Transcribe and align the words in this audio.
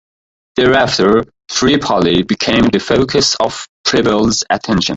Thereafter, 0.55 1.25
Tripoli 1.49 2.23
became 2.23 2.67
the 2.69 2.79
focus 2.79 3.35
of 3.35 3.67
Preble's 3.85 4.43
attention. 4.49 4.89